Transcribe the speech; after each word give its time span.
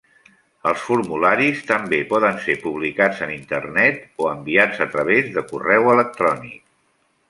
Els 0.69 0.85
formularis 0.85 1.61
també 1.67 1.99
poden 2.15 2.41
ser 2.47 2.57
publicats 2.65 3.23
en 3.29 3.37
Internet 3.37 4.03
o 4.25 4.33
enviats 4.35 4.85
a 4.89 4.93
través 4.99 5.35
de 5.39 5.49
correu 5.55 5.95
electrònic. 5.97 6.63